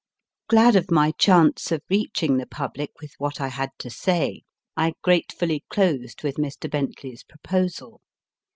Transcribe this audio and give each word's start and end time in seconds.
Glad 0.49 0.75
of 0.75 0.89
my 0.89 1.11
chance 1.19 1.71
of 1.71 1.83
reaching 1.87 2.37
the 2.37 2.47
public 2.47 2.89
with 3.01 3.13
what 3.19 3.39
I 3.39 3.49
had 3.49 3.69
to 3.77 3.91
say, 3.91 4.41
I 4.75 4.93
gratefully 5.03 5.63
closed 5.69 6.23
with 6.23 6.37
Mr. 6.37 6.67
Bentley 6.67 7.11
s 7.11 7.21
proposal. 7.21 8.01